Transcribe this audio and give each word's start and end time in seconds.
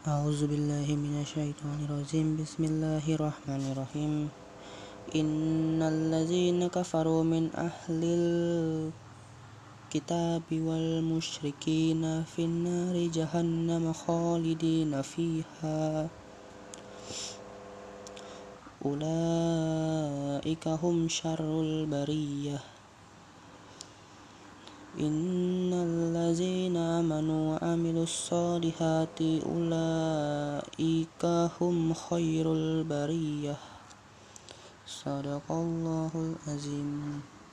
أعوذ 0.00 0.46
بالله 0.48 0.96
من 0.96 1.20
الشيطان 1.20 1.84
الرجيم. 1.84 2.40
بسم 2.40 2.64
الله 2.64 3.04
الرحمن 3.04 3.76
الرحيم. 3.76 4.32
إن 5.12 5.82
الذين 5.82 6.68
كفروا 6.72 7.20
من 7.20 7.52
أهل 7.52 8.00
الكتاب 9.92 10.42
والمشركين 10.52 12.24
في 12.24 12.40
النار 12.48 12.96
جهنم 13.12 13.92
خالدين 13.92 15.02
فيها. 15.02 16.08
أولئك 18.84 20.64
هم 20.68 21.08
شر 21.08 21.60
البرية. 21.60 22.58
إن 25.00 25.49
آمنوا 27.30 27.58
وعملوا 27.62 28.02
الصالحات 28.02 29.18
أولئك 29.46 31.22
هم 31.60 31.94
خير 31.94 32.52
البرية. 32.52 33.56
صدق 34.86 35.46
الله 35.50 36.10
العظيم. 36.14 37.22